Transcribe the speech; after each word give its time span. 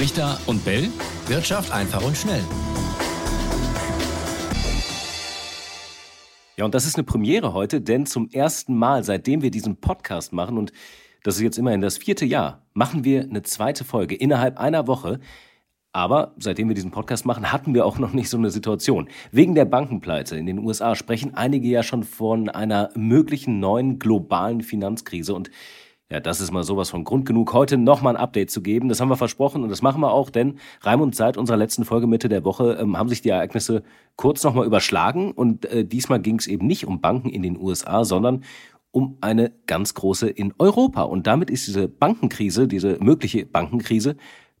Richter 0.00 0.38
und 0.46 0.64
Bell. 0.64 0.88
Wirtschaft 1.26 1.70
einfach 1.72 2.02
und 2.02 2.16
schnell. 2.16 2.42
Ja, 6.56 6.64
und 6.64 6.74
das 6.74 6.86
ist 6.86 6.96
eine 6.96 7.04
Premiere 7.04 7.52
heute, 7.52 7.82
denn 7.82 8.06
zum 8.06 8.30
ersten 8.30 8.74
Mal, 8.78 9.04
seitdem 9.04 9.42
wir 9.42 9.50
diesen 9.50 9.76
Podcast 9.76 10.32
machen, 10.32 10.56
und 10.56 10.72
das 11.22 11.34
ist 11.36 11.42
jetzt 11.42 11.58
immerhin 11.58 11.82
das 11.82 11.98
vierte 11.98 12.24
Jahr, 12.24 12.62
machen 12.72 13.04
wir 13.04 13.24
eine 13.24 13.42
zweite 13.42 13.84
Folge 13.84 14.14
innerhalb 14.14 14.58
einer 14.58 14.86
Woche. 14.86 15.20
Aber 15.92 16.34
seitdem 16.38 16.68
wir 16.68 16.74
diesen 16.74 16.92
Podcast 16.92 17.26
machen, 17.26 17.52
hatten 17.52 17.74
wir 17.74 17.84
auch 17.84 17.98
noch 17.98 18.14
nicht 18.14 18.30
so 18.30 18.38
eine 18.38 18.50
Situation. 18.50 19.06
Wegen 19.32 19.54
der 19.54 19.66
Bankenpleite 19.66 20.34
in 20.34 20.46
den 20.46 20.60
USA 20.60 20.94
sprechen 20.94 21.34
einige 21.34 21.68
ja 21.68 21.82
schon 21.82 22.04
von 22.04 22.48
einer 22.48 22.88
möglichen 22.94 23.60
neuen 23.60 23.98
globalen 23.98 24.62
Finanzkrise. 24.62 25.34
Und 25.34 25.50
ja, 26.10 26.18
das 26.18 26.40
ist 26.40 26.50
mal 26.50 26.64
sowas 26.64 26.90
von 26.90 27.04
Grund 27.04 27.24
genug, 27.24 27.52
heute 27.52 27.78
nochmal 27.78 28.16
ein 28.16 28.22
Update 28.22 28.50
zu 28.50 28.62
geben. 28.62 28.88
Das 28.88 29.00
haben 29.00 29.08
wir 29.08 29.16
versprochen 29.16 29.62
und 29.62 29.68
das 29.68 29.80
machen 29.80 30.00
wir 30.00 30.10
auch, 30.10 30.28
denn 30.28 30.58
Raimund, 30.80 31.14
seit 31.14 31.36
unserer 31.36 31.56
letzten 31.56 31.84
Folge 31.84 32.08
Mitte 32.08 32.28
der 32.28 32.44
Woche 32.44 32.78
ähm, 32.80 32.98
haben 32.98 33.08
sich 33.08 33.22
die 33.22 33.28
Ereignisse 33.28 33.84
kurz 34.16 34.42
nochmal 34.42 34.66
überschlagen. 34.66 35.30
Und 35.30 35.66
äh, 35.66 35.84
diesmal 35.84 36.20
ging 36.20 36.38
es 36.38 36.48
eben 36.48 36.66
nicht 36.66 36.86
um 36.86 37.00
Banken 37.00 37.28
in 37.28 37.42
den 37.42 37.56
USA, 37.56 38.04
sondern 38.04 38.42
um 38.90 39.18
eine 39.20 39.52
ganz 39.66 39.94
große 39.94 40.28
in 40.28 40.52
Europa. 40.58 41.02
Und 41.02 41.28
damit 41.28 41.48
ist 41.48 41.68
diese 41.68 41.86
Bankenkrise, 41.86 42.66
diese 42.66 42.98
mögliche 43.00 43.46
Bankenkrise, 43.46 44.16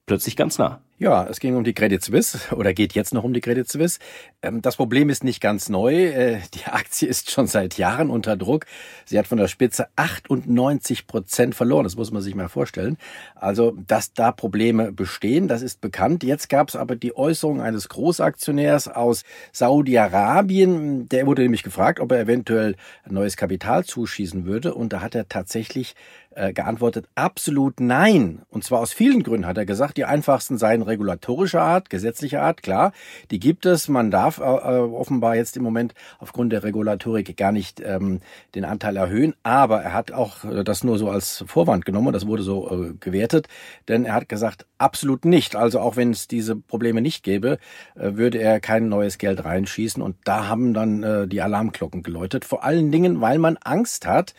plötzlich 0.06 0.36
ganz 0.36 0.56
nah. 0.58 0.82
Ja, 1.00 1.26
es 1.26 1.40
ging 1.40 1.56
um 1.56 1.64
die 1.64 1.72
Credit 1.72 2.04
Suisse 2.04 2.38
oder 2.54 2.74
geht 2.74 2.92
jetzt 2.92 3.14
noch 3.14 3.24
um 3.24 3.32
die 3.32 3.40
Credit 3.40 3.66
Suisse. 3.66 3.98
Ähm, 4.42 4.60
das 4.60 4.76
Problem 4.76 5.08
ist 5.08 5.24
nicht 5.24 5.40
ganz 5.40 5.70
neu. 5.70 5.94
Äh, 5.94 6.40
die 6.52 6.66
Aktie 6.66 7.08
ist 7.08 7.30
schon 7.30 7.46
seit 7.46 7.78
Jahren 7.78 8.10
unter 8.10 8.36
Druck. 8.36 8.66
Sie 9.06 9.18
hat 9.18 9.26
von 9.26 9.38
der 9.38 9.48
Spitze 9.48 9.88
98 9.96 11.06
Prozent 11.06 11.54
verloren. 11.54 11.84
Das 11.84 11.96
muss 11.96 12.10
man 12.10 12.20
sich 12.20 12.34
mal 12.34 12.50
vorstellen. 12.50 12.98
Also, 13.34 13.74
dass 13.86 14.12
da 14.12 14.30
Probleme 14.30 14.92
bestehen, 14.92 15.48
das 15.48 15.62
ist 15.62 15.80
bekannt. 15.80 16.22
Jetzt 16.22 16.50
gab 16.50 16.68
es 16.68 16.76
aber 16.76 16.96
die 16.96 17.16
Äußerung 17.16 17.62
eines 17.62 17.88
Großaktionärs 17.88 18.88
aus 18.88 19.24
Saudi-Arabien. 19.52 21.08
Der 21.08 21.26
wurde 21.26 21.40
nämlich 21.40 21.62
gefragt, 21.62 22.00
ob 22.00 22.12
er 22.12 22.20
eventuell 22.20 22.76
neues 23.08 23.38
Kapital 23.38 23.86
zuschießen 23.86 24.44
würde. 24.44 24.74
Und 24.74 24.92
da 24.92 25.00
hat 25.00 25.14
er 25.14 25.30
tatsächlich 25.30 25.94
äh, 26.32 26.52
geantwortet, 26.52 27.08
absolut 27.14 27.80
nein. 27.80 28.42
Und 28.50 28.64
zwar 28.64 28.80
aus 28.80 28.92
vielen 28.92 29.22
Gründen 29.22 29.46
hat 29.46 29.58
er 29.58 29.66
gesagt. 29.66 29.96
Die 29.96 30.04
einfachsten 30.04 30.58
seien 30.58 30.82
regulatorischer 30.82 31.62
Art, 31.62 31.90
gesetzlicher 31.90 32.42
Art, 32.42 32.62
klar, 32.62 32.92
die 33.30 33.40
gibt 33.40 33.66
es. 33.66 33.88
Man 33.88 34.10
darf 34.10 34.38
äh, 34.38 34.42
äh, 34.42 34.80
offenbar 34.80 35.36
jetzt 35.36 35.56
im 35.56 35.62
Moment 35.62 35.94
aufgrund 36.18 36.52
der 36.52 36.62
Regulatorik 36.62 37.36
gar 37.36 37.52
nicht 37.52 37.80
ähm, 37.80 38.20
den 38.54 38.64
Anteil 38.64 38.96
erhöhen, 38.96 39.34
aber 39.42 39.82
er 39.82 39.92
hat 39.92 40.12
auch 40.12 40.44
äh, 40.44 40.62
das 40.64 40.84
nur 40.84 40.98
so 40.98 41.10
als 41.10 41.44
Vorwand 41.46 41.84
genommen 41.84 42.12
das 42.12 42.26
wurde 42.26 42.42
so 42.42 42.70
äh, 42.70 42.94
gewertet, 42.98 43.48
denn 43.88 44.04
er 44.04 44.14
hat 44.14 44.28
gesagt, 44.28 44.66
absolut 44.78 45.24
nicht. 45.24 45.56
Also 45.56 45.80
auch 45.80 45.96
wenn 45.96 46.10
es 46.10 46.28
diese 46.28 46.56
Probleme 46.56 47.00
nicht 47.00 47.22
gäbe, 47.22 47.58
äh, 47.94 48.14
würde 48.14 48.38
er 48.38 48.60
kein 48.60 48.88
neues 48.88 49.18
Geld 49.18 49.44
reinschießen 49.44 50.02
und 50.02 50.16
da 50.24 50.48
haben 50.48 50.74
dann 50.74 51.02
äh, 51.02 51.28
die 51.28 51.42
Alarmglocken 51.42 52.02
geläutet. 52.02 52.44
Vor 52.44 52.64
allen 52.64 52.90
Dingen, 52.90 53.20
weil 53.20 53.38
man 53.38 53.56
Angst 53.56 54.06
hat, 54.06 54.34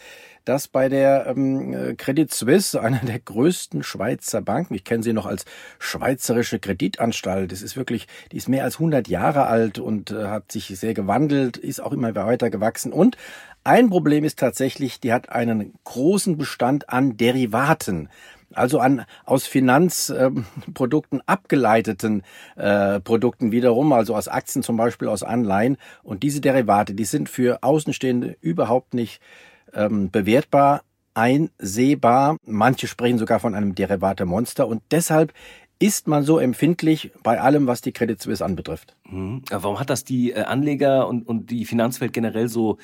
dass 0.45 0.67
bei 0.67 0.89
der 0.89 1.27
ähm, 1.27 1.95
Credit 1.97 2.33
Suisse, 2.33 2.79
einer 2.81 2.99
der 2.99 3.19
größten 3.19 3.83
Schweizer 3.83 4.41
Banken, 4.41 4.73
ich 4.73 4.83
kenne 4.83 5.03
sie 5.03 5.13
noch 5.13 5.25
als 5.25 5.45
Schweizerische 5.79 6.59
Kreditanstalt, 6.59 7.51
das 7.51 7.61
ist 7.61 7.77
wirklich, 7.77 8.07
die 8.31 8.37
ist 8.37 8.49
mehr 8.49 8.63
als 8.63 8.75
100 8.75 9.07
Jahre 9.07 9.47
alt 9.47 9.79
und 9.79 10.11
äh, 10.11 10.27
hat 10.27 10.51
sich 10.51 10.67
sehr 10.67 10.93
gewandelt, 10.93 11.57
ist 11.57 11.81
auch 11.81 11.91
immer 11.91 12.13
weiter 12.15 12.49
gewachsen 12.49 12.93
und 12.93 13.17
ein 13.63 13.91
Problem 13.91 14.23
ist 14.23 14.39
tatsächlich, 14.39 14.99
die 14.99 15.13
hat 15.13 15.29
einen 15.29 15.73
großen 15.83 16.35
Bestand 16.35 16.89
an 16.89 17.17
Derivaten 17.17 18.09
also 18.53 18.79
an 18.79 19.05
aus 19.25 19.45
Finanzprodukten 19.45 21.19
äh, 21.19 21.23
abgeleiteten 21.25 22.23
äh, 22.55 22.99
Produkten 22.99 23.51
wiederum, 23.51 23.93
also 23.93 24.15
aus 24.15 24.27
Aktien 24.27 24.63
zum 24.63 24.77
Beispiel, 24.77 25.07
aus 25.07 25.23
Anleihen. 25.23 25.77
Und 26.03 26.23
diese 26.23 26.41
Derivate, 26.41 26.93
die 26.93 27.05
sind 27.05 27.29
für 27.29 27.63
Außenstehende 27.63 28.37
überhaupt 28.41 28.93
nicht 28.93 29.21
ähm, 29.73 30.11
bewertbar, 30.11 30.83
einsehbar. 31.13 32.37
Manche 32.45 32.87
sprechen 32.87 33.17
sogar 33.17 33.39
von 33.39 33.55
einem 33.55 33.75
Derivate-Monster 33.75 34.67
und 34.67 34.81
deshalb 34.91 35.33
ist 35.79 36.07
man 36.07 36.23
so 36.23 36.37
empfindlich 36.37 37.11
bei 37.23 37.41
allem, 37.41 37.65
was 37.65 37.81
die 37.81 37.91
Credit 37.91 38.21
Suisse 38.21 38.45
anbetrifft. 38.45 38.95
Mhm. 39.09 39.41
Warum 39.49 39.79
hat 39.79 39.89
das 39.89 40.03
die 40.03 40.31
äh, 40.31 40.43
Anleger 40.43 41.07
und, 41.07 41.27
und 41.27 41.49
die 41.49 41.65
Finanzwelt 41.65 42.13
generell 42.13 42.47
so 42.47 42.77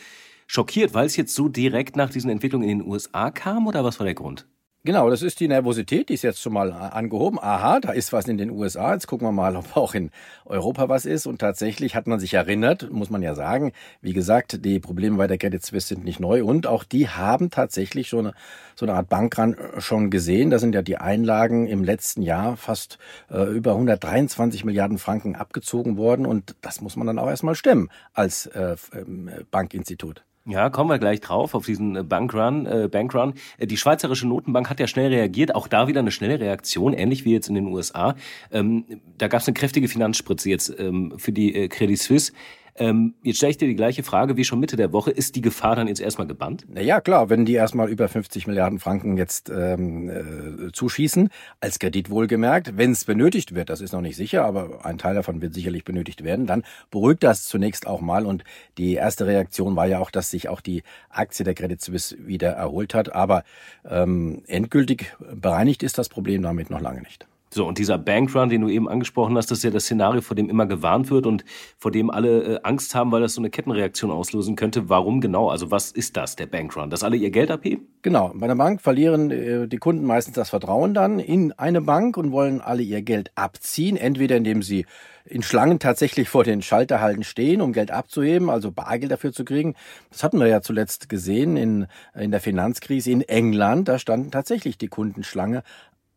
schockiert? 0.48 0.96
Weil 0.96 1.06
es 1.06 1.16
jetzt 1.16 1.36
so 1.36 1.48
direkt 1.48 1.96
nach 1.96 2.10
diesen 2.10 2.32
Entwicklungen 2.32 2.68
in 2.68 2.80
den 2.80 2.88
USA 2.88 3.30
kam 3.30 3.68
oder 3.68 3.84
was 3.84 4.00
war 4.00 4.06
der 4.06 4.16
Grund? 4.16 4.48
Genau, 4.88 5.10
das 5.10 5.22
ist 5.22 5.42
die 5.42 5.50
Nervosität, 5.50 6.08
die 6.08 6.14
ist 6.14 6.22
jetzt 6.22 6.42
schon 6.42 6.54
mal 6.54 6.72
angehoben. 6.72 7.40
Aha, 7.42 7.82
da 7.82 7.92
ist 7.92 8.14
was 8.14 8.30
in 8.30 8.38
den 8.38 8.50
USA. 8.50 8.94
Jetzt 8.94 9.06
gucken 9.06 9.28
wir 9.28 9.34
mal, 9.34 9.54
ob 9.58 9.76
auch 9.76 9.94
in 9.94 10.12
Europa 10.46 10.88
was 10.88 11.06
ist. 11.06 11.28
Und 11.28 11.40
tatsächlich 11.40 11.94
hat 11.94 12.08
man 12.08 12.22
sich 12.22 12.36
erinnert, 12.36 12.90
muss 12.90 13.10
man 13.10 13.22
ja 13.22 13.36
sagen. 13.36 13.74
Wie 14.00 14.14
gesagt, 14.14 14.64
die 14.64 14.80
Probleme 14.80 15.18
bei 15.18 15.28
der 15.28 15.38
Credit 15.38 15.62
Suisse 15.62 15.90
sind 15.90 16.06
nicht 16.06 16.22
neu. 16.22 16.46
Und 16.46 16.68
auch 16.68 16.86
die 16.86 17.10
haben 17.10 17.50
tatsächlich 17.50 18.08
schon 18.08 18.32
so 18.78 18.86
eine 18.86 18.94
Art 18.94 19.10
Bankrun 19.10 19.58
schon 19.80 20.10
gesehen. 20.10 20.52
Da 20.52 20.58
sind 20.58 20.74
ja 20.74 20.82
die 20.82 20.96
Einlagen 20.96 21.68
im 21.68 21.84
letzten 21.84 22.22
Jahr 22.22 22.56
fast 22.56 22.98
äh, 23.30 23.44
über 23.44 23.74
123 23.74 24.64
Milliarden 24.64 25.00
Franken 25.00 25.36
abgezogen 25.36 25.98
worden. 25.98 26.26
Und 26.26 26.56
das 26.62 26.80
muss 26.80 26.96
man 26.96 27.08
dann 27.08 27.20
auch 27.20 27.28
erstmal 27.28 27.56
stemmen 27.56 27.90
als 28.14 28.46
äh, 28.46 28.78
ähm, 28.94 29.32
Bankinstitut. 29.52 30.24
Ja, 30.50 30.70
kommen 30.70 30.90
wir 30.90 30.98
gleich 30.98 31.20
drauf 31.20 31.54
auf 31.56 31.66
diesen 31.66 31.98
äh, 31.98 32.04
Bankrun. 32.04 32.66
Äh, 32.66 32.88
Bankrun. 32.90 33.34
Äh, 33.58 33.68
die 33.68 33.76
Schweizerische 33.76 34.28
Notenbank 34.28 34.70
hat 34.70 34.80
ja 34.80 34.88
schnell 34.88 35.10
reagiert, 35.10 35.54
auch 35.54 35.68
da 35.68 35.90
wieder 35.90 36.00
eine 36.00 36.12
schnelle 36.12 36.40
Reaktion, 36.40 36.94
ähnlich 36.94 37.26
wie 37.26 37.34
jetzt 37.34 37.50
in 37.50 37.56
den 37.56 37.68
USA. 37.68 38.16
Ähm, 38.54 38.86
da 39.18 39.28
gab 39.28 39.42
es 39.42 39.48
eine 39.48 39.56
kräftige 39.56 39.90
Finanzspritze 39.90 40.50
jetzt 40.50 40.74
ähm, 40.80 41.14
für 41.18 41.34
die 41.34 41.54
äh, 41.54 41.68
Credit 41.68 42.00
Suisse. 42.00 42.32
Ähm, 42.80 43.16
jetzt 43.24 43.38
stelle 43.38 43.52
ich 43.52 43.58
dir 43.58 43.68
die 43.68 43.76
gleiche 43.76 44.04
Frage 44.04 44.38
wie 44.38 44.44
schon 44.44 44.60
Mitte 44.60 44.76
der 44.76 44.94
Woche. 44.94 45.10
Ist 45.10 45.36
die 45.36 45.42
Gefahr 45.42 45.76
dann 45.76 45.88
jetzt 45.88 46.00
erstmal 46.00 46.28
gebannt? 46.28 46.66
Naja, 46.70 47.02
klar, 47.02 47.30
wenn 47.30 47.46
die 47.46 47.54
erstmal 47.54 47.90
über 47.90 48.08
50 48.08 48.46
Milliarden 48.46 48.80
Franken 48.80 49.18
jetzt 49.18 49.50
ähm, 49.50 50.10
äh, 50.10 50.72
zuschießen, 50.72 51.30
als 51.60 51.80
Kredit 51.80 52.10
wohlgemerkt, 52.10 52.78
wenn 52.78 52.92
es 52.92 53.06
benötigt 53.06 53.56
wird, 53.56 53.70
das 53.70 53.82
ist 53.82 53.94
noch 53.94 54.02
nicht 54.02 54.16
sicher, 54.16 54.46
aber 54.46 54.86
ein 54.86 54.98
Teil 54.98 55.16
davon 55.16 55.42
wird 55.42 55.54
sicherlich 55.54 55.84
benötigt 55.86 56.24
werden, 56.24 56.46
dann 56.46 56.64
beruhigt 56.92 57.24
das 57.24 57.46
zunächst 57.46 57.88
auch 57.88 58.02
mal. 58.02 58.26
Und 58.26 58.44
die 58.78 58.94
erste 58.94 59.26
Reaktion 59.26 59.76
war 59.76 59.88
ja 59.88 60.00
auch, 60.00 60.12
dass 60.12 60.30
sich 60.30 60.50
auch 60.50 60.62
die 60.62 60.84
Aktie 61.10 61.44
der 61.44 61.56
Credit 61.56 61.82
Suisse 61.82 62.16
wieder 62.28 62.50
erholt 62.52 62.94
hat. 62.94 63.14
Aber 63.14 63.44
ähm, 63.90 64.44
endgültig 64.48 65.16
bereinigt 65.34 65.82
ist 65.82 65.98
das 65.98 66.10
Problem 66.10 66.44
damit 66.44 66.70
noch 66.70 66.82
lange 66.82 67.02
nicht. 67.02 67.28
So, 67.50 67.66
und 67.66 67.78
dieser 67.78 67.98
Bankrun, 67.98 68.50
den 68.50 68.62
du 68.62 68.68
eben 68.68 68.90
angesprochen 68.90 69.38
hast, 69.38 69.50
das 69.52 69.60
ist 69.60 69.64
ja 69.64 69.70
das 69.70 69.84
Szenario, 69.86 70.22
vor 70.22 70.36
dem 70.36 70.50
immer 70.50 70.66
gewarnt 70.66 71.10
wird 71.10 71.26
und 71.26 71.46
vor 71.78 71.92
dem 71.92 72.10
alle 72.10 72.56
äh, 72.56 72.60
Angst 72.64 72.94
haben, 72.94 73.12
weil 73.12 73.22
das 73.22 73.34
so 73.34 73.42
eine 73.42 73.50
Kettenreaktion 73.50 74.12
auslösen 74.12 74.56
könnte. 74.56 74.90
Warum 74.90 75.22
genau? 75.22 75.50
Also 75.50 75.72
was 75.72 75.92
ist 75.92 76.18
das, 76.18 76.36
der 76.36 76.48
Bankrun? 76.48 76.90
Dass 76.90 77.04
alle 77.04 77.16
ihr 77.16 77.32
Geld 77.32 77.50
abheben? 77.50 77.88
Genau. 78.02 78.32
Bei 78.36 78.48
der 78.48 78.56
Bank 78.56 78.82
verlieren 78.82 79.32
äh, 79.32 79.68
die 79.68 79.78
Kunden 79.78 80.06
meistens 80.06 80.36
das 80.36 80.50
Vertrauen 80.50 80.94
dann 80.94 81.20
in 81.20 81.54
eine 81.54 81.82
Bank 81.82 82.18
und 82.18 82.32
wollen 82.32 82.60
alle 82.60 82.84
ihr 82.84 83.02
Geld 83.02 83.32
abziehen, 83.36 83.96
entweder 83.96 84.36
indem 84.36 84.62
sie 84.62 84.86
in 85.24 85.44
Schlangen 85.44 85.80
tatsächlich 85.80 86.30
vor 86.30 86.44
den 86.44 86.62
Schalterhalten 86.62 87.24
stehen, 87.24 87.62
um 87.62 87.74
Geld 87.74 87.92
abzuheben, 87.92 88.50
also 88.50 88.72
Bargeld 88.72 89.12
dafür 89.12 89.34
zu 89.34 89.44
kriegen. 89.44 89.76
Das 90.10 90.24
hatten 90.24 90.40
wir 90.40 90.48
ja 90.48 90.62
zuletzt 90.62 91.10
gesehen 91.10 91.58
in, 91.58 91.88
in 92.16 92.32
der 92.32 92.40
Finanzkrise 92.40 93.12
in 93.12 93.22
England. 93.22 93.88
Da 93.88 94.00
standen 94.00 94.32
tatsächlich 94.32 94.78
die 94.78 94.88
Kunden 94.88 95.24
Schlange 95.24 95.64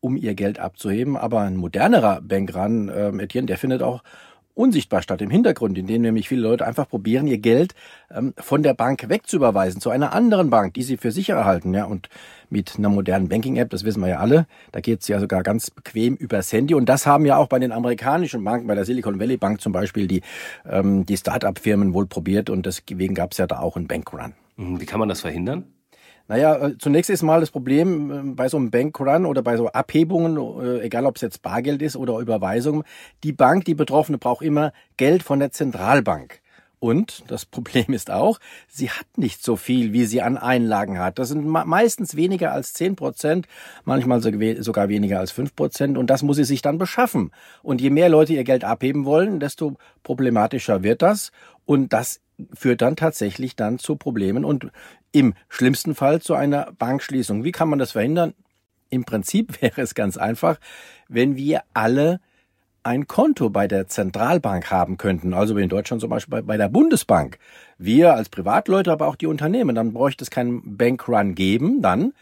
um 0.00 0.16
ihr 0.16 0.34
Geld 0.34 0.58
abzuheben. 0.58 1.16
Aber 1.16 1.40
ein 1.40 1.56
modernerer 1.56 2.20
Bankrun, 2.22 2.88
äh, 2.88 3.08
Etienne, 3.22 3.46
der 3.46 3.58
findet 3.58 3.82
auch 3.82 4.02
unsichtbar 4.54 5.00
statt 5.02 5.22
im 5.22 5.30
Hintergrund, 5.30 5.78
in 5.78 5.86
dem 5.86 6.02
nämlich 6.02 6.28
viele 6.28 6.42
Leute 6.42 6.66
einfach 6.66 6.88
probieren, 6.88 7.26
ihr 7.26 7.38
Geld 7.38 7.74
ähm, 8.10 8.34
von 8.36 8.62
der 8.62 8.74
Bank 8.74 9.08
wegzuüberweisen 9.08 9.80
zu 9.80 9.90
einer 9.90 10.12
anderen 10.12 10.50
Bank, 10.50 10.74
die 10.74 10.82
sie 10.82 10.96
für 10.96 11.12
sicher 11.12 11.34
erhalten. 11.34 11.72
Ja, 11.72 11.84
und 11.84 12.08
mit 12.50 12.74
einer 12.76 12.88
modernen 12.88 13.28
Banking-App, 13.28 13.70
das 13.70 13.84
wissen 13.84 14.00
wir 14.00 14.08
ja 14.08 14.18
alle, 14.18 14.46
da 14.72 14.80
geht's 14.80 15.08
ja 15.08 15.20
sogar 15.20 15.42
ganz 15.42 15.70
bequem 15.70 16.14
übers 16.14 16.52
Handy. 16.52 16.74
Und 16.74 16.88
das 16.88 17.06
haben 17.06 17.24
ja 17.24 17.36
auch 17.36 17.46
bei 17.46 17.58
den 17.58 17.72
amerikanischen 17.72 18.44
Banken, 18.44 18.66
bei 18.66 18.74
der 18.74 18.84
Silicon 18.84 19.18
Valley 19.18 19.36
Bank 19.36 19.60
zum 19.60 19.72
Beispiel, 19.72 20.06
die, 20.06 20.22
ähm, 20.68 21.06
die 21.06 21.16
Start-up-Firmen 21.16 21.94
wohl 21.94 22.06
probiert 22.06 22.50
und 22.50 22.66
deswegen 22.66 23.14
gab's 23.14 23.38
ja 23.38 23.46
da 23.46 23.60
auch 23.60 23.76
einen 23.76 23.86
Bankrun. 23.86 24.34
Wie 24.56 24.84
kann 24.84 25.00
man 25.00 25.08
das 25.08 25.22
verhindern? 25.22 25.64
Naja, 26.30 26.64
äh, 26.64 26.78
zunächst 26.78 27.10
ist 27.10 27.22
mal 27.24 27.40
das 27.40 27.50
Problem 27.50 28.10
äh, 28.12 28.34
bei 28.36 28.48
so 28.48 28.56
einem 28.56 28.70
Bankrun 28.70 29.26
oder 29.26 29.42
bei 29.42 29.56
so 29.56 29.66
Abhebungen, 29.66 30.36
äh, 30.62 30.80
egal 30.82 31.04
ob 31.04 31.16
es 31.16 31.22
jetzt 31.22 31.42
Bargeld 31.42 31.82
ist 31.82 31.96
oder 31.96 32.20
Überweisung, 32.20 32.84
die 33.24 33.32
Bank, 33.32 33.64
die 33.64 33.74
Betroffene 33.74 34.16
braucht 34.16 34.44
immer 34.44 34.72
Geld 34.96 35.24
von 35.24 35.40
der 35.40 35.50
Zentralbank. 35.50 36.40
Und 36.78 37.24
das 37.26 37.44
Problem 37.46 37.86
ist 37.88 38.12
auch, 38.12 38.38
sie 38.68 38.90
hat 38.90 39.06
nicht 39.16 39.42
so 39.42 39.56
viel, 39.56 39.92
wie 39.92 40.04
sie 40.04 40.22
an 40.22 40.36
Einlagen 40.36 41.00
hat. 41.00 41.18
Das 41.18 41.30
sind 41.30 41.48
meistens 41.48 42.14
weniger 42.14 42.52
als 42.52 42.74
zehn 42.74 42.94
Prozent, 42.94 43.48
manchmal 43.84 44.22
sogar 44.22 44.88
weniger 44.88 45.18
als 45.18 45.32
fünf 45.32 45.56
Prozent. 45.56 45.98
Und 45.98 46.10
das 46.10 46.22
muss 46.22 46.36
sie 46.36 46.44
sich 46.44 46.62
dann 46.62 46.78
beschaffen. 46.78 47.32
Und 47.64 47.80
je 47.80 47.90
mehr 47.90 48.08
Leute 48.08 48.34
ihr 48.34 48.44
Geld 48.44 48.62
abheben 48.62 49.04
wollen, 49.04 49.40
desto 49.40 49.78
problematischer 50.04 50.84
wird 50.84 51.02
das. 51.02 51.32
Und 51.66 51.92
das 51.92 52.20
führt 52.54 52.82
dann 52.82 52.96
tatsächlich 52.96 53.56
dann 53.56 53.78
zu 53.78 53.96
Problemen 53.96 54.44
und 54.44 54.70
im 55.12 55.34
schlimmsten 55.48 55.94
Fall 55.94 56.20
zu 56.20 56.34
einer 56.34 56.72
Bankschließung. 56.78 57.44
Wie 57.44 57.52
kann 57.52 57.68
man 57.68 57.78
das 57.78 57.92
verhindern? 57.92 58.34
Im 58.90 59.04
Prinzip 59.04 59.60
wäre 59.62 59.80
es 59.80 59.94
ganz 59.94 60.16
einfach, 60.16 60.58
wenn 61.08 61.36
wir 61.36 61.62
alle 61.74 62.20
ein 62.82 63.06
Konto 63.06 63.50
bei 63.50 63.68
der 63.68 63.88
Zentralbank 63.88 64.70
haben 64.70 64.96
könnten, 64.96 65.34
also 65.34 65.56
in 65.58 65.68
Deutschland 65.68 66.00
zum 66.00 66.08
Beispiel 66.08 66.30
bei, 66.30 66.42
bei 66.42 66.56
der 66.56 66.68
Bundesbank. 66.68 67.38
Wir 67.76 68.14
als 68.14 68.30
Privatleute, 68.30 68.90
aber 68.90 69.06
auch 69.06 69.16
die 69.16 69.26
Unternehmen, 69.26 69.74
dann 69.74 69.92
bräuchte 69.92 70.24
es 70.24 70.30
keinen 70.30 70.78
Bankrun 70.78 71.34
geben, 71.34 71.82
dann 71.82 72.14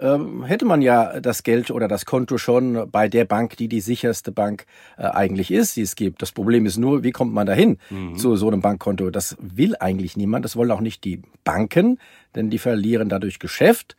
ähm, 0.00 0.44
hätte 0.44 0.64
man 0.64 0.82
ja 0.82 1.20
das 1.20 1.42
Geld 1.42 1.70
oder 1.70 1.88
das 1.88 2.06
Konto 2.06 2.38
schon 2.38 2.90
bei 2.90 3.08
der 3.08 3.24
Bank, 3.24 3.56
die 3.56 3.68
die 3.68 3.80
sicherste 3.80 4.32
Bank 4.32 4.66
äh, 4.96 5.02
eigentlich 5.02 5.50
ist, 5.50 5.76
die 5.76 5.82
es 5.82 5.96
gibt. 5.96 6.22
Das 6.22 6.32
Problem 6.32 6.66
ist 6.66 6.78
nur, 6.78 7.02
wie 7.02 7.10
kommt 7.10 7.32
man 7.32 7.46
dahin 7.46 7.78
mhm. 7.90 8.16
zu 8.16 8.36
so 8.36 8.48
einem 8.48 8.60
Bankkonto? 8.60 9.10
Das 9.10 9.36
will 9.40 9.76
eigentlich 9.78 10.16
niemand. 10.16 10.44
Das 10.44 10.56
wollen 10.56 10.70
auch 10.70 10.80
nicht 10.80 11.04
die 11.04 11.22
Banken, 11.44 11.98
denn 12.34 12.50
die 12.50 12.58
verlieren 12.58 13.08
dadurch 13.08 13.38
Geschäft. 13.38 13.96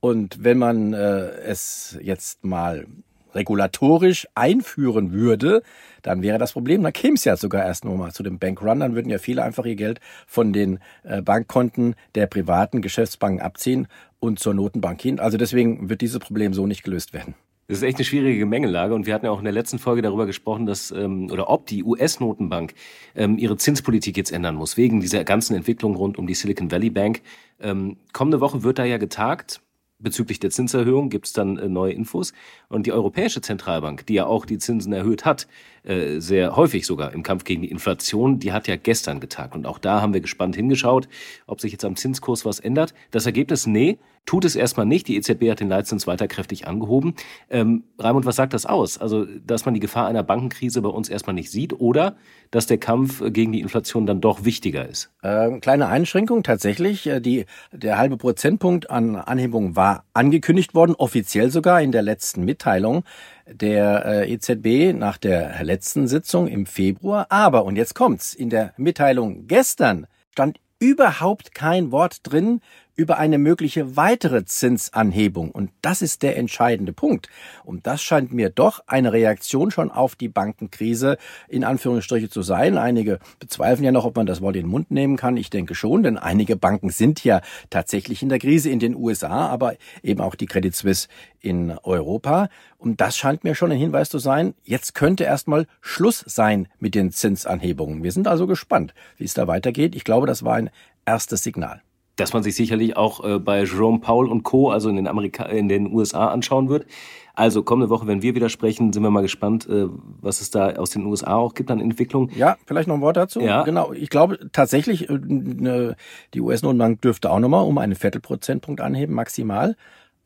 Und 0.00 0.42
wenn 0.42 0.58
man 0.58 0.94
äh, 0.94 1.30
es 1.42 1.98
jetzt 2.00 2.44
mal 2.44 2.86
regulatorisch 3.34 4.26
einführen 4.34 5.12
würde, 5.12 5.62
dann 6.02 6.22
wäre 6.22 6.38
das 6.38 6.52
Problem, 6.52 6.82
dann 6.82 6.92
käme 6.92 7.14
es 7.14 7.24
ja 7.24 7.36
sogar 7.36 7.64
erst 7.64 7.84
nur 7.84 7.96
mal 7.96 8.12
zu 8.12 8.22
dem 8.22 8.38
Bankrun, 8.38 8.80
dann 8.80 8.94
würden 8.94 9.10
ja 9.10 9.18
viele 9.18 9.42
einfach 9.42 9.64
ihr 9.64 9.76
Geld 9.76 10.00
von 10.26 10.52
den 10.52 10.78
äh, 11.02 11.22
Bankkonten 11.22 11.94
der 12.14 12.26
privaten 12.26 12.82
Geschäftsbanken 12.82 13.40
abziehen 13.40 13.88
und 14.18 14.38
zur 14.38 14.54
Notenbank 14.54 15.00
hin. 15.00 15.20
Also 15.20 15.38
deswegen 15.38 15.88
wird 15.88 16.00
dieses 16.00 16.18
Problem 16.18 16.54
so 16.54 16.66
nicht 16.66 16.82
gelöst 16.82 17.12
werden. 17.12 17.34
Das 17.70 17.78
ist 17.78 17.84
echt 17.84 17.98
eine 17.98 18.04
schwierige 18.04 18.40
Gemengelage 18.40 18.94
und 18.94 19.06
wir 19.06 19.14
hatten 19.14 19.26
ja 19.26 19.30
auch 19.30 19.38
in 19.38 19.44
der 19.44 19.52
letzten 19.52 19.78
Folge 19.78 20.02
darüber 20.02 20.26
gesprochen, 20.26 20.66
dass 20.66 20.90
ähm, 20.90 21.30
oder 21.30 21.48
ob 21.48 21.66
die 21.66 21.84
US-Notenbank 21.84 22.74
ähm, 23.14 23.38
ihre 23.38 23.56
Zinspolitik 23.58 24.16
jetzt 24.16 24.32
ändern 24.32 24.56
muss 24.56 24.76
wegen 24.76 25.00
dieser 25.00 25.22
ganzen 25.22 25.54
Entwicklung 25.54 25.94
rund 25.94 26.18
um 26.18 26.26
die 26.26 26.34
Silicon 26.34 26.72
Valley 26.72 26.90
Bank. 26.90 27.22
Ähm, 27.60 27.96
kommende 28.12 28.40
Woche 28.40 28.64
wird 28.64 28.80
da 28.80 28.84
ja 28.84 28.98
getagt 28.98 29.60
bezüglich 30.00 30.40
der 30.40 30.50
Zinserhöhung 30.50 31.10
gibt 31.10 31.26
es 31.26 31.32
dann 31.32 31.58
äh, 31.58 31.68
neue 31.68 31.92
Infos. 31.92 32.32
Und 32.68 32.86
die 32.86 32.92
Europäische 32.92 33.40
Zentralbank, 33.40 34.06
die 34.06 34.14
ja 34.14 34.26
auch 34.26 34.46
die 34.46 34.58
Zinsen 34.58 34.92
erhöht 34.92 35.24
hat, 35.24 35.46
äh, 35.82 36.20
sehr 36.20 36.56
häufig 36.56 36.86
sogar 36.86 37.12
im 37.12 37.22
Kampf 37.22 37.44
gegen 37.44 37.62
die 37.62 37.70
Inflation, 37.70 38.38
die 38.38 38.52
hat 38.52 38.68
ja 38.68 38.76
gestern 38.76 39.20
getagt. 39.20 39.54
Und 39.54 39.66
auch 39.66 39.78
da 39.78 40.00
haben 40.00 40.12
wir 40.14 40.20
gespannt 40.20 40.56
hingeschaut, 40.56 41.08
ob 41.46 41.60
sich 41.60 41.72
jetzt 41.72 41.84
am 41.84 41.96
Zinskurs 41.96 42.44
was 42.44 42.60
ändert. 42.60 42.94
Das 43.10 43.26
Ergebnis, 43.26 43.66
nee, 43.66 43.98
tut 44.26 44.44
es 44.44 44.54
erstmal 44.54 44.86
nicht. 44.86 45.08
Die 45.08 45.16
EZB 45.16 45.50
hat 45.50 45.60
den 45.60 45.68
Leitzins 45.68 46.06
weiter 46.06 46.28
kräftig 46.28 46.66
angehoben. 46.66 47.14
Ähm, 47.48 47.84
Raimund, 47.98 48.26
was 48.26 48.36
sagt 48.36 48.54
das 48.54 48.66
aus? 48.66 48.98
Also, 48.98 49.24
dass 49.24 49.64
man 49.64 49.74
die 49.74 49.80
Gefahr 49.80 50.06
einer 50.06 50.22
Bankenkrise 50.22 50.82
bei 50.82 50.88
uns 50.88 51.08
erstmal 51.08 51.34
nicht 51.34 51.50
sieht 51.50 51.72
oder 51.78 52.16
dass 52.50 52.66
der 52.66 52.78
Kampf 52.78 53.22
gegen 53.32 53.52
die 53.52 53.60
Inflation 53.60 54.06
dann 54.06 54.20
doch 54.20 54.44
wichtiger 54.44 54.88
ist? 54.88 55.10
Ähm, 55.22 55.60
kleine 55.60 55.88
Einschränkung 55.88 56.42
tatsächlich. 56.42 57.06
Äh, 57.06 57.20
die, 57.20 57.46
der 57.72 57.98
halbe 57.98 58.16
Prozentpunkt 58.16 58.90
an 58.90 59.16
Anhebung 59.16 59.74
war 59.74 60.04
angekündigt 60.14 60.74
worden, 60.74 60.94
offiziell 60.94 61.50
sogar 61.50 61.80
in 61.82 61.92
der 61.92 62.02
letzten 62.02 62.44
Mitteilung 62.44 63.04
der 63.46 64.04
äh, 64.06 64.32
EZB 64.32 64.96
nach 64.96 65.18
der 65.18 65.64
letzten 65.64 66.06
Sitzung 66.06 66.46
im 66.46 66.66
Februar. 66.66 67.26
Aber, 67.30 67.64
und 67.64 67.76
jetzt 67.76 67.94
kommt's, 67.94 68.34
in 68.34 68.50
der 68.50 68.74
Mitteilung 68.76 69.46
gestern 69.48 70.06
stand 70.30 70.60
überhaupt 70.78 71.54
kein 71.54 71.92
Wort 71.92 72.20
drin 72.22 72.60
über 72.96 73.18
eine 73.18 73.38
mögliche 73.38 73.96
weitere 73.96 74.44
Zinsanhebung. 74.44 75.50
Und 75.50 75.70
das 75.82 76.02
ist 76.02 76.22
der 76.22 76.36
entscheidende 76.36 76.92
Punkt. 76.92 77.28
Und 77.64 77.86
das 77.86 78.02
scheint 78.02 78.32
mir 78.32 78.50
doch 78.50 78.80
eine 78.86 79.12
Reaktion 79.12 79.70
schon 79.70 79.90
auf 79.90 80.16
die 80.16 80.28
Bankenkrise 80.28 81.16
in 81.48 81.64
Anführungsstriche 81.64 82.28
zu 82.28 82.42
sein. 82.42 82.76
Einige 82.76 83.18
bezweifeln 83.38 83.84
ja 83.84 83.92
noch, 83.92 84.04
ob 84.04 84.16
man 84.16 84.26
das 84.26 84.40
Wort 84.40 84.56
in 84.56 84.62
den 84.62 84.70
Mund 84.70 84.90
nehmen 84.90 85.16
kann. 85.16 85.36
Ich 85.36 85.50
denke 85.50 85.74
schon, 85.74 86.02
denn 86.02 86.18
einige 86.18 86.56
Banken 86.56 86.90
sind 86.90 87.24
ja 87.24 87.40
tatsächlich 87.70 88.22
in 88.22 88.28
der 88.28 88.38
Krise 88.38 88.70
in 88.70 88.78
den 88.78 88.94
USA, 88.94 89.48
aber 89.48 89.74
eben 90.02 90.20
auch 90.20 90.34
die 90.34 90.46
Credit 90.46 90.74
Suisse 90.74 91.08
in 91.40 91.76
Europa. 91.82 92.48
Und 92.78 93.00
das 93.00 93.16
scheint 93.16 93.44
mir 93.44 93.54
schon 93.54 93.72
ein 93.72 93.78
Hinweis 93.78 94.08
zu 94.08 94.18
sein, 94.18 94.54
jetzt 94.64 94.94
könnte 94.94 95.24
erstmal 95.24 95.66
Schluss 95.80 96.24
sein 96.26 96.68
mit 96.78 96.94
den 96.94 97.12
Zinsanhebungen. 97.12 98.02
Wir 98.02 98.12
sind 98.12 98.28
also 98.28 98.46
gespannt, 98.46 98.94
wie 99.16 99.24
es 99.24 99.34
da 99.34 99.46
weitergeht. 99.46 99.94
Ich 99.94 100.04
glaube, 100.04 100.26
das 100.26 100.44
war 100.44 100.54
ein 100.54 100.70
erstes 101.04 101.42
Signal 101.42 101.82
dass 102.20 102.32
man 102.32 102.42
sich 102.42 102.54
sicherlich 102.54 102.96
auch 102.96 103.24
äh, 103.24 103.38
bei 103.38 103.64
Jerome 103.64 104.00
Powell 104.00 104.28
und 104.28 104.42
Co., 104.42 104.70
also 104.70 104.88
in 104.88 104.96
den, 104.96 105.06
Amerika 105.06 105.44
in 105.44 105.68
den 105.68 105.92
USA 105.92 106.28
anschauen 106.28 106.68
wird. 106.68 106.86
Also 107.34 107.62
kommende 107.62 107.88
Woche, 107.88 108.06
wenn 108.06 108.22
wir 108.22 108.34
wieder 108.34 108.48
sprechen, 108.48 108.92
sind 108.92 109.02
wir 109.02 109.10
mal 109.10 109.22
gespannt, 109.22 109.66
äh, 109.68 109.86
was 110.20 110.40
es 110.40 110.50
da 110.50 110.72
aus 110.76 110.90
den 110.90 111.06
USA 111.06 111.36
auch 111.36 111.54
gibt 111.54 111.70
an 111.70 111.80
Entwicklung. 111.80 112.30
Ja, 112.36 112.56
vielleicht 112.66 112.88
noch 112.88 112.96
ein 112.96 113.00
Wort 113.00 113.16
dazu. 113.16 113.40
Ja. 113.40 113.62
Genau. 113.62 113.92
Ich 113.92 114.10
glaube 114.10 114.50
tatsächlich, 114.52 115.08
äh, 115.08 115.18
ne, 115.18 115.96
die 116.34 116.40
US-Notenbank 116.40 117.00
dürfte 117.00 117.30
auch 117.30 117.38
nochmal 117.38 117.64
um 117.64 117.78
einen 117.78 117.94
Viertelprozentpunkt 117.94 118.80
anheben, 118.80 119.14
maximal. 119.14 119.76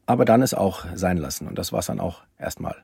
Aber 0.07 0.25
dann 0.25 0.43
ist 0.43 0.55
auch 0.55 0.85
sein 0.95 1.17
lassen. 1.17 1.47
Und 1.47 1.59
das 1.59 1.73
war 1.73 1.81
es 1.81 1.87
dann 1.87 2.01
auch 2.01 2.23
erstmal. 2.39 2.77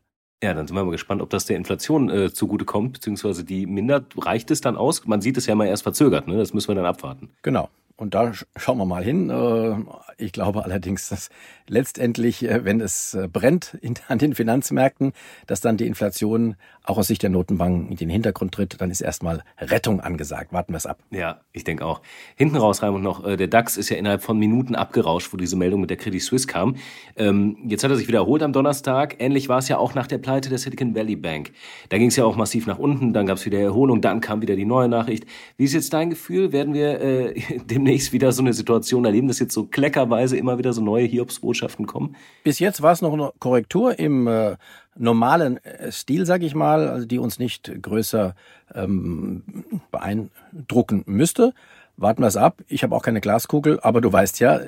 Ja, 0.42 0.54
dann 0.54 0.66
sind 0.66 0.74
wir 0.74 0.84
mal 0.84 0.90
gespannt, 0.90 1.20
ob 1.20 1.28
das 1.28 1.44
der 1.44 1.56
Inflation 1.56 2.08
äh, 2.08 2.32
zugutekommt, 2.32 2.94
beziehungsweise 2.94 3.44
die 3.44 3.66
mindert. 3.66 4.14
Reicht 4.16 4.50
es 4.50 4.62
dann 4.62 4.76
aus? 4.76 5.06
Man 5.06 5.20
sieht 5.20 5.36
es 5.36 5.46
ja 5.46 5.54
mal 5.54 5.66
erst 5.66 5.82
verzögert, 5.82 6.28
ne? 6.28 6.38
Das 6.38 6.54
müssen 6.54 6.68
wir 6.68 6.76
dann 6.76 6.86
abwarten. 6.86 7.28
Genau. 7.42 7.68
Und 8.00 8.14
da 8.14 8.32
schauen 8.56 8.78
wir 8.78 8.86
mal 8.86 9.04
hin. 9.04 9.28
Äh, 9.28 9.74
ich 10.16 10.32
glaube 10.32 10.64
allerdings, 10.64 11.10
dass 11.10 11.28
letztendlich, 11.68 12.42
äh, 12.42 12.64
wenn 12.64 12.80
es 12.80 13.12
äh, 13.12 13.28
brennt 13.30 13.78
an 14.08 14.16
den 14.16 14.34
Finanzmärkten, 14.34 15.12
dass 15.46 15.60
dann 15.60 15.76
die 15.76 15.86
Inflation 15.86 16.56
auch 16.82 16.96
aus 16.96 17.08
Sicht 17.08 17.22
der 17.22 17.28
Notenbanken 17.28 17.90
in 17.90 17.96
den 17.96 18.08
Hintergrund 18.08 18.52
tritt, 18.52 18.80
dann 18.80 18.90
ist 18.90 19.02
erstmal 19.02 19.42
Rettung 19.58 20.00
angesagt. 20.00 20.50
Warten 20.50 20.72
wir 20.72 20.78
es 20.78 20.86
ab. 20.86 20.98
Ja, 21.10 21.42
ich 21.52 21.64
denke 21.64 21.84
auch. 21.84 22.00
Hinten 22.36 22.56
raus, 22.56 22.82
Raimund, 22.82 23.04
noch, 23.04 23.22
der 23.22 23.48
DAX 23.48 23.76
ist 23.76 23.90
ja 23.90 23.98
innerhalb 23.98 24.22
von 24.22 24.38
Minuten 24.38 24.74
abgerauscht, 24.74 25.30
wo 25.34 25.36
diese 25.36 25.56
Meldung 25.56 25.82
mit 25.82 25.90
der 25.90 25.98
Credit 25.98 26.22
Suisse 26.22 26.46
kam. 26.46 26.76
Ähm, 27.16 27.58
jetzt 27.68 27.84
hat 27.84 27.90
er 27.90 27.98
sich 27.98 28.08
wiederholt 28.08 28.42
am 28.42 28.54
Donnerstag. 28.54 29.16
Ähnlich 29.18 29.50
war 29.50 29.58
es 29.58 29.68
ja 29.68 29.76
auch 29.76 29.94
nach 29.94 30.06
der 30.06 30.18
Pleite 30.18 30.48
der 30.48 30.56
Silicon 30.56 30.94
Valley 30.94 31.16
Bank. 31.16 31.52
Da 31.90 31.98
ging 31.98 32.08
es 32.08 32.16
ja 32.16 32.24
auch 32.24 32.34
massiv 32.34 32.66
nach 32.66 32.78
unten, 32.78 33.12
dann 33.12 33.26
gab 33.26 33.36
es 33.36 33.44
wieder 33.44 33.60
Erholung, 33.60 34.00
dann 34.00 34.22
kam 34.22 34.40
wieder 34.40 34.56
die 34.56 34.64
neue 34.64 34.88
Nachricht. 34.88 35.26
Wie 35.58 35.64
ist 35.64 35.74
jetzt 35.74 35.92
dein 35.92 36.08
Gefühl? 36.08 36.52
Werden 36.52 36.72
wir 36.72 37.00
äh, 37.00 37.34
demnächst 37.64 37.89
demnächst 37.90 38.12
wieder 38.12 38.30
so 38.30 38.40
eine 38.40 38.52
Situation 38.52 39.04
erleben, 39.04 39.26
dass 39.26 39.40
jetzt 39.40 39.52
so 39.52 39.64
kleckerweise 39.64 40.36
immer 40.36 40.58
wieder 40.58 40.72
so 40.72 40.80
neue 40.80 41.06
Hiobsbotschaften 41.06 41.86
kommen? 41.86 42.14
Bis 42.44 42.60
jetzt 42.60 42.82
war 42.82 42.92
es 42.92 43.02
noch 43.02 43.12
eine 43.12 43.32
Korrektur 43.40 43.98
im 43.98 44.28
äh, 44.28 44.56
normalen 44.96 45.56
äh, 45.64 45.90
Stil, 45.90 46.24
sage 46.24 46.46
ich 46.46 46.54
mal, 46.54 46.88
also 46.88 47.04
die 47.04 47.18
uns 47.18 47.40
nicht 47.40 47.82
größer 47.82 48.36
ähm, 48.76 49.42
beeindrucken 49.90 51.02
müsste. 51.06 51.52
Warten 51.96 52.22
wir 52.22 52.28
es 52.28 52.36
ab. 52.36 52.62
Ich 52.68 52.84
habe 52.84 52.94
auch 52.94 53.02
keine 53.02 53.20
Glaskugel, 53.20 53.80
aber 53.80 54.00
du 54.00 54.12
weißt 54.12 54.38
ja, 54.38 54.60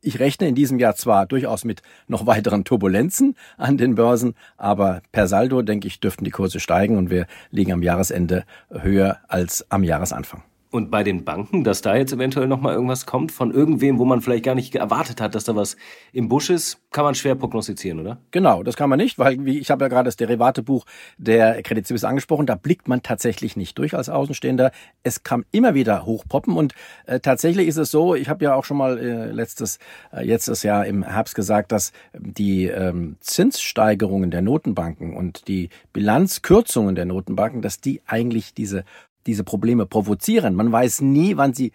ich 0.00 0.20
rechne 0.20 0.46
in 0.46 0.54
diesem 0.54 0.78
Jahr 0.78 0.94
zwar 0.94 1.26
durchaus 1.26 1.64
mit 1.64 1.82
noch 2.06 2.26
weiteren 2.26 2.62
Turbulenzen 2.62 3.34
an 3.56 3.76
den 3.76 3.96
Börsen, 3.96 4.34
aber 4.56 5.02
per 5.10 5.26
Saldo, 5.26 5.62
denke 5.62 5.88
ich, 5.88 5.98
dürften 5.98 6.24
die 6.24 6.30
Kurse 6.30 6.60
steigen 6.60 6.96
und 6.96 7.10
wir 7.10 7.26
liegen 7.50 7.72
am 7.72 7.82
Jahresende 7.82 8.44
höher 8.70 9.18
als 9.26 9.66
am 9.68 9.82
Jahresanfang. 9.82 10.44
Und 10.72 10.90
bei 10.90 11.02
den 11.02 11.24
Banken, 11.26 11.64
dass 11.64 11.82
da 11.82 11.94
jetzt 11.96 12.14
eventuell 12.14 12.48
noch 12.48 12.62
mal 12.62 12.72
irgendwas 12.72 13.04
kommt 13.04 13.30
von 13.30 13.52
irgendwem, 13.52 13.98
wo 13.98 14.06
man 14.06 14.22
vielleicht 14.22 14.44
gar 14.44 14.54
nicht 14.54 14.74
erwartet 14.74 15.20
hat, 15.20 15.34
dass 15.34 15.44
da 15.44 15.54
was 15.54 15.76
im 16.14 16.30
Busch 16.30 16.48
ist, 16.48 16.78
kann 16.90 17.04
man 17.04 17.14
schwer 17.14 17.34
prognostizieren, 17.34 18.00
oder? 18.00 18.16
Genau, 18.30 18.62
das 18.62 18.74
kann 18.74 18.88
man 18.88 18.98
nicht, 18.98 19.18
weil 19.18 19.44
wie 19.44 19.58
ich 19.58 19.70
habe 19.70 19.84
ja 19.84 19.88
gerade 19.88 20.06
das 20.06 20.16
Derivatebuch 20.16 20.86
der 21.18 21.62
Credit 21.62 21.86
Suisse 21.86 22.08
angesprochen, 22.08 22.46
da 22.46 22.54
blickt 22.54 22.88
man 22.88 23.02
tatsächlich 23.02 23.54
nicht 23.54 23.76
durch 23.76 23.94
als 23.94 24.08
Außenstehender. 24.08 24.72
Es 25.02 25.22
kann 25.22 25.44
immer 25.50 25.74
wieder 25.74 26.06
hochpoppen 26.06 26.56
und 26.56 26.72
äh, 27.04 27.20
tatsächlich 27.20 27.68
ist 27.68 27.76
es 27.76 27.90
so, 27.90 28.14
ich 28.14 28.30
habe 28.30 28.42
ja 28.42 28.54
auch 28.54 28.64
schon 28.64 28.78
mal 28.78 28.98
äh, 28.98 29.30
letztes 29.30 29.78
äh, 30.10 30.26
jetzt 30.26 30.48
das 30.48 30.62
Jahr 30.62 30.86
im 30.86 31.02
Herbst 31.02 31.34
gesagt, 31.34 31.70
dass 31.70 31.92
die 32.18 32.64
ähm, 32.68 33.16
Zinssteigerungen 33.20 34.30
der 34.30 34.40
Notenbanken 34.40 35.14
und 35.14 35.48
die 35.48 35.68
Bilanzkürzungen 35.92 36.94
der 36.94 37.04
Notenbanken, 37.04 37.60
dass 37.60 37.78
die 37.78 38.00
eigentlich 38.06 38.54
diese 38.54 38.84
diese 39.26 39.44
Probleme 39.44 39.86
provozieren. 39.86 40.54
Man 40.54 40.72
weiß 40.72 41.00
nie, 41.00 41.36
wann 41.36 41.54
sie 41.54 41.72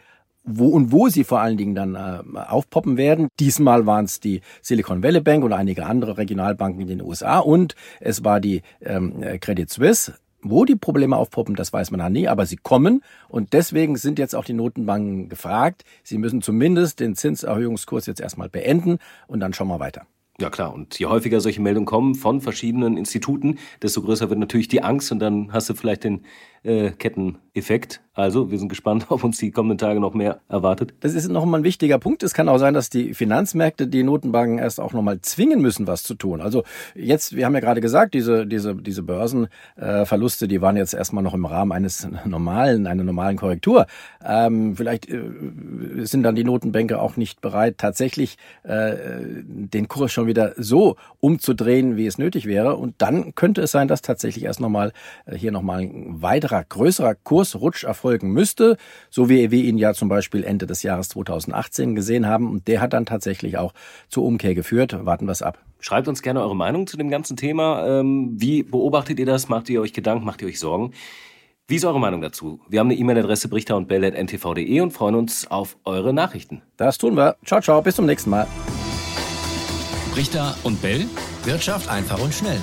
wo 0.47 0.69
und 0.69 0.91
wo 0.91 1.09
sie 1.09 1.23
vor 1.23 1.41
allen 1.41 1.57
Dingen 1.57 1.75
dann 1.75 1.95
äh, 1.95 2.39
aufpoppen 2.39 2.97
werden. 2.97 3.27
Diesmal 3.39 3.85
waren 3.85 4.05
es 4.05 4.19
die 4.19 4.41
Silicon 4.61 5.03
Valley 5.03 5.19
Bank 5.19 5.43
und 5.43 5.53
einige 5.53 5.85
andere 5.85 6.17
Regionalbanken 6.17 6.81
in 6.81 6.87
den 6.87 7.01
USA 7.01 7.39
und 7.39 7.75
es 7.99 8.23
war 8.23 8.39
die 8.39 8.61
ähm, 8.81 9.21
Credit 9.41 9.69
Suisse. 9.69 10.15
Wo 10.43 10.65
die 10.65 10.75
Probleme 10.75 11.17
aufpoppen, 11.17 11.55
das 11.55 11.73
weiß 11.73 11.91
man 11.91 11.99
ja 11.99 12.09
nie, 12.09 12.27
aber 12.27 12.45
sie 12.45 12.57
kommen 12.57 13.01
und 13.27 13.53
deswegen 13.53 13.97
sind 13.97 14.19
jetzt 14.19 14.35
auch 14.35 14.45
die 14.45 14.53
Notenbanken 14.53 15.29
gefragt. 15.29 15.83
Sie 16.03 16.19
müssen 16.19 16.41
zumindest 16.41 16.99
den 16.99 17.15
Zinserhöhungskurs 17.15 18.05
jetzt 18.05 18.21
erstmal 18.21 18.47
beenden 18.47 18.99
und 19.25 19.39
dann 19.39 19.53
schauen 19.53 19.67
wir 19.67 19.79
weiter. 19.79 20.05
Ja 20.39 20.51
klar, 20.51 20.71
und 20.71 20.99
je 20.99 21.07
häufiger 21.07 21.41
solche 21.41 21.61
Meldungen 21.61 21.87
kommen 21.87 22.13
von 22.13 22.41
verschiedenen 22.41 22.95
Instituten, 22.95 23.57
desto 23.81 24.03
größer 24.03 24.29
wird 24.29 24.39
natürlich 24.39 24.67
die 24.67 24.83
Angst 24.83 25.11
und 25.11 25.17
dann 25.17 25.51
hast 25.51 25.67
du 25.67 25.73
vielleicht 25.73 26.03
den 26.03 26.21
äh, 26.63 26.91
Ketteneffekt 26.91 27.47
Effekt. 27.57 28.01
Also, 28.13 28.49
wir 28.49 28.57
sind 28.57 28.69
gespannt, 28.69 29.07
ob 29.09 29.23
uns 29.23 29.37
die 29.37 29.51
kommenden 29.51 29.77
Tage 29.77 29.99
noch 29.99 30.13
mehr 30.13 30.39
erwartet. 30.47 30.93
Das 31.01 31.13
ist 31.13 31.29
noch 31.29 31.45
mal 31.45 31.59
ein 31.59 31.63
wichtiger 31.63 31.99
Punkt. 31.99 32.23
Es 32.23 32.33
kann 32.33 32.49
auch 32.49 32.57
sein, 32.57 32.73
dass 32.73 32.89
die 32.89 33.13
Finanzmärkte 33.13 33.87
die 33.87 34.03
Notenbanken 34.03 34.57
erst 34.57 34.79
auch 34.79 34.93
noch 34.93 35.01
mal 35.03 35.19
zwingen 35.21 35.61
müssen, 35.61 35.85
was 35.85 36.03
zu 36.03 36.15
tun. 36.15 36.41
Also 36.41 36.63
jetzt, 36.95 37.35
wir 37.35 37.45
haben 37.45 37.53
ja 37.53 37.59
gerade 37.59 37.81
gesagt, 37.81 38.13
diese, 38.13 38.47
diese, 38.47 38.75
diese 38.75 39.03
Börsenverluste, 39.03 40.47
die 40.47 40.61
waren 40.61 40.77
jetzt 40.77 40.93
erstmal 40.93 41.23
noch 41.23 41.33
im 41.33 41.45
Rahmen 41.45 41.71
eines 41.71 42.07
normalen, 42.25 42.87
einer 42.87 43.03
normalen 43.03 43.37
Korrektur. 43.37 43.85
Ähm, 44.25 44.75
vielleicht 44.75 45.09
äh, 45.09 45.21
sind 45.97 46.23
dann 46.23 46.35
die 46.35 46.43
Notenbanker 46.43 47.01
auch 47.01 47.17
nicht 47.17 47.41
bereit, 47.41 47.77
tatsächlich 47.77 48.37
äh, 48.63 48.95
den 49.43 49.87
Kurs 49.87 50.11
schon 50.11 50.25
wieder 50.27 50.53
so 50.57 50.95
umzudrehen, 51.19 51.97
wie 51.97 52.07
es 52.07 52.17
nötig 52.17 52.47
wäre. 52.47 52.77
Und 52.77 52.95
dann 52.97 53.35
könnte 53.35 53.61
es 53.61 53.71
sein, 53.71 53.87
dass 53.87 54.01
tatsächlich 54.01 54.43
erst 54.43 54.59
nochmal 54.59 54.91
äh, 55.25 55.35
hier 55.35 55.51
nochmal 55.51 55.81
ein 55.81 56.21
weiterer, 56.21 56.46
größerer 56.47 57.15
Kursrutsch 57.15 57.83
erfolgen 57.83 58.31
müsste, 58.31 58.77
so 59.09 59.29
wie 59.29 59.51
wir 59.51 59.63
ihn 59.63 59.77
ja 59.77 59.93
zum 59.93 60.09
Beispiel 60.09 60.43
Ende 60.43 60.65
des 60.65 60.83
Jahres 60.83 61.09
2018 61.09 61.95
gesehen 61.95 62.27
haben. 62.27 62.49
Und 62.49 62.67
der 62.67 62.81
hat 62.81 62.93
dann 62.93 63.05
tatsächlich 63.05 63.57
auch 63.57 63.73
zur 64.09 64.23
Umkehr 64.23 64.55
geführt. 64.55 65.05
Warten 65.05 65.25
wir 65.25 65.31
es 65.31 65.41
ab. 65.41 65.59
Schreibt 65.79 66.07
uns 66.07 66.21
gerne 66.21 66.41
eure 66.41 66.55
Meinung 66.55 66.87
zu 66.87 66.97
dem 66.97 67.09
ganzen 67.09 67.37
Thema. 67.37 67.85
Ähm, 67.87 68.35
wie 68.37 68.63
beobachtet 68.63 69.19
ihr 69.19 69.25
das? 69.25 69.49
Macht 69.49 69.69
ihr 69.69 69.81
euch 69.81 69.93
Gedanken? 69.93 70.25
Macht 70.25 70.41
ihr 70.41 70.47
euch 70.47 70.59
Sorgen? 70.59 70.93
Wie 71.67 71.75
ist 71.75 71.85
eure 71.85 71.99
Meinung 71.99 72.21
dazu? 72.21 72.61
Wir 72.69 72.79
haben 72.79 72.87
eine 72.87 72.97
E-Mail-Adresse 72.97 73.49
brichter 73.49 73.75
und 73.75 73.89
bell.ntv.de 73.89 74.79
und 74.79 74.91
freuen 74.91 75.15
uns 75.15 75.51
auf 75.51 75.77
eure 75.83 76.13
Nachrichten. 76.13 76.61
Das 76.77 76.97
tun 76.97 77.15
wir. 77.15 77.35
Ciao, 77.45 77.59
ciao. 77.59 77.81
Bis 77.81 77.95
zum 77.95 78.05
nächsten 78.05 78.29
Mal. 78.29 78.47
Brichter 80.13 80.55
und 80.63 80.81
Bell. 80.81 81.05
Wirtschaft 81.43 81.89
einfach 81.89 82.21
und 82.23 82.33
schnell. 82.33 82.59